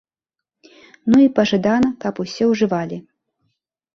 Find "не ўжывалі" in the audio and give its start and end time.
2.31-2.97